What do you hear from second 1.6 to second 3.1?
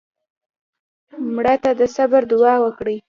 ته د صبر دوعا وکړې